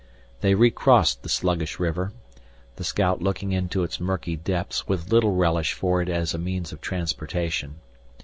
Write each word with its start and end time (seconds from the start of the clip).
They 0.39 0.55
recrossed 0.55 1.21
the 1.21 1.29
sluggish 1.29 1.77
river, 1.79 2.11
the 2.77 2.83
scout 2.83 3.21
looking 3.21 3.51
into 3.51 3.83
its 3.83 3.99
murky 3.99 4.35
depths 4.35 4.87
with 4.87 5.11
little 5.13 5.35
relish 5.35 5.73
for 5.73 6.01
it 6.01 6.09
as 6.09 6.33
a 6.33 6.39
means 6.39 6.73
of 6.73 6.81
transportation. 6.81 7.75